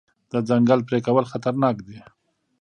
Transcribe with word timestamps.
د 0.31 0.33
ځنګل 0.49 0.79
پرې 0.87 0.99
کول 1.05 1.25
خطرناک 1.31 1.75
دي. 1.87 1.99